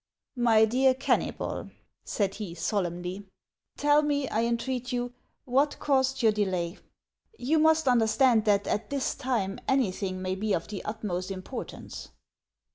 [0.49, 1.69] "My dear Kennybol,"
[2.03, 3.27] said he, solemnly,"
[3.77, 5.13] tell me, I entreat you,
[5.45, 6.79] what caused your delay.
[7.37, 12.09] You must under stand that at this time anything may be of the utmost importance."